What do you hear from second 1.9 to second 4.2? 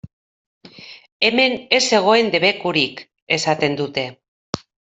zegoen debekurik!, esaten dute.